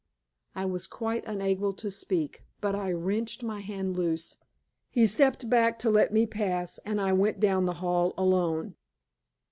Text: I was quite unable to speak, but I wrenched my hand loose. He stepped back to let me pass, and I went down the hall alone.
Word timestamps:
I 0.55 0.65
was 0.65 0.87
quite 0.87 1.23
unable 1.27 1.73
to 1.73 1.91
speak, 1.91 2.43
but 2.59 2.73
I 2.73 2.91
wrenched 2.91 3.43
my 3.43 3.59
hand 3.59 3.95
loose. 3.95 4.37
He 4.89 5.05
stepped 5.05 5.47
back 5.47 5.77
to 5.77 5.91
let 5.91 6.11
me 6.11 6.25
pass, 6.25 6.79
and 6.79 6.99
I 6.99 7.13
went 7.13 7.39
down 7.39 7.65
the 7.67 7.75
hall 7.85 8.15
alone. 8.17 8.73